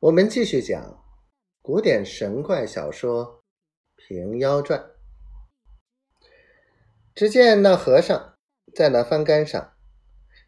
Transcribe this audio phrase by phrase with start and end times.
[0.00, 1.02] 我们继续讲
[1.62, 3.26] 古典神怪小说
[3.96, 4.78] 《平妖传》。
[7.14, 8.34] 只见那和尚
[8.74, 9.72] 在那翻杆上，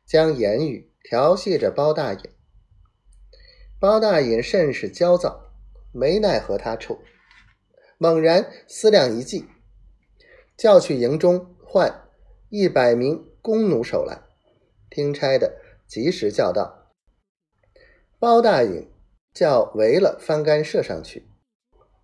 [0.04, 2.21] 将言语调戏着包大隐。
[3.80, 5.53] 包大隐甚是焦躁，
[5.92, 7.01] 没奈何他处，
[7.97, 9.47] 猛然思量一计，
[10.56, 12.08] 叫去营中唤
[12.51, 14.22] 一百名弓弩手来，
[14.90, 15.56] 听差的
[15.87, 16.92] 及时叫道
[18.19, 18.91] ：“包大隐。”
[19.37, 21.29] 叫围了翻杆射上去，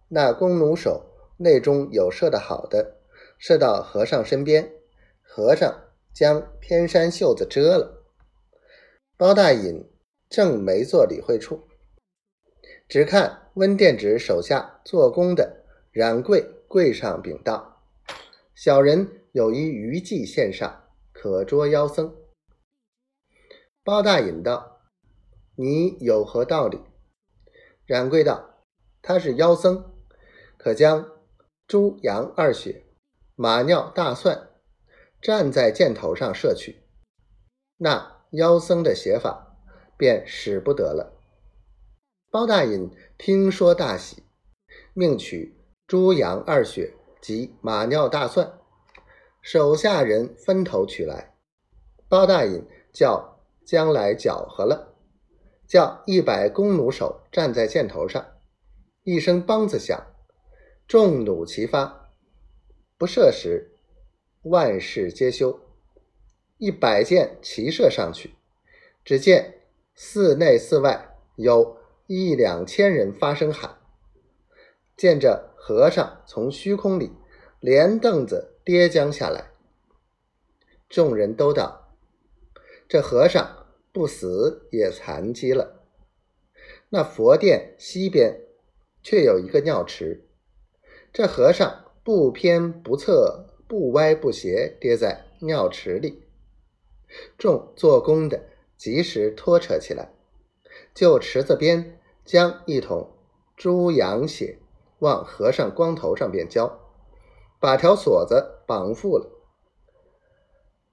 [0.08, 1.06] 那弓弩手
[1.38, 2.98] 内中有射得好的，
[3.38, 4.70] 射到和尚身边，
[5.22, 5.82] 和尚
[6.12, 8.04] 将偏衫袖子遮了。
[9.16, 9.90] 包大隐
[10.28, 11.66] 正没做理会处，
[12.86, 17.82] 只看温殿直手下做工的冉贵跪上禀道
[18.54, 22.14] ：“小人有一余计献上，可捉妖僧。”
[23.82, 24.82] 包大隐道
[25.56, 26.78] ：“你有何道理？”
[27.86, 28.64] 冉贵道
[29.02, 29.92] ：“他是妖僧，
[30.56, 31.10] 可将
[31.66, 32.84] 猪羊二血、
[33.34, 34.50] 马尿大蒜
[35.20, 36.82] 站在箭头上射去，
[37.78, 39.56] 那妖僧的写法
[39.96, 41.18] 便使不得了。”
[42.30, 44.22] 包大隐听说大喜，
[44.94, 45.54] 命取
[45.86, 48.58] 猪羊二血及马尿大蒜，
[49.42, 51.34] 手下人分头取来。
[52.08, 54.91] 包大隐叫将来搅和了。
[55.72, 58.22] 叫一百弓弩手站在箭头上，
[59.04, 59.98] 一声梆子响，
[60.86, 62.10] 众弩齐发。
[62.98, 63.72] 不射时，
[64.42, 65.58] 万事皆休。
[66.58, 68.34] 一百箭齐射上去，
[69.02, 69.62] 只见
[69.94, 73.78] 寺内寺外有一两千人发声喊。
[74.94, 77.12] 见着和尚从虚空里
[77.60, 79.52] 连凳子跌将下来，
[80.90, 81.96] 众人都道
[82.86, 83.60] ：“这和尚。”
[83.92, 85.84] 不死也残疾了。
[86.88, 88.40] 那佛殿西边
[89.02, 90.26] 却有一个尿池，
[91.12, 96.22] 这和尚不偏不侧、不歪不斜，跌在尿池里。
[97.36, 98.42] 众做工的
[98.78, 100.12] 及时拖扯起来，
[100.94, 103.10] 就池子边将一桶
[103.56, 104.58] 猪羊血
[105.00, 106.80] 往和尚光头上便浇，
[107.60, 109.30] 把条锁子绑缚了。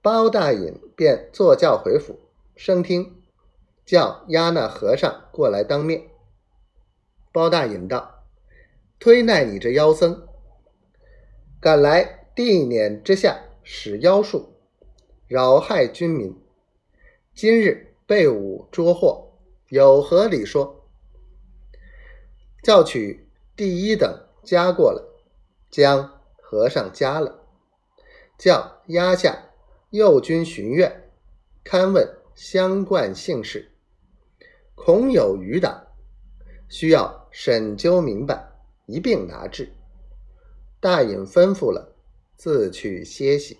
[0.01, 2.19] 包大隐便坐轿回府。
[2.61, 3.23] 升听，
[3.85, 6.09] 叫押那和尚过来当面。
[7.31, 8.25] 包大隐道
[8.99, 10.27] ：“推奈你这妖僧，
[11.61, 14.57] 敢来地辇之下使妖术，
[15.25, 16.37] 扰害军民。
[17.33, 19.39] 今日被吾捉获，
[19.69, 20.85] 有何理说？”
[22.61, 25.01] 叫取第一等加过来，
[25.71, 27.39] 将和尚加了，
[28.37, 29.45] 叫押下
[29.91, 31.09] 右军巡院
[31.63, 32.18] 勘问。
[32.41, 33.69] 相贯姓氏，
[34.73, 35.85] 恐有余党，
[36.69, 38.49] 需要审究明白，
[38.85, 39.69] 一并拿治。
[40.79, 41.93] 大隐吩咐了，
[42.37, 43.57] 自去歇息。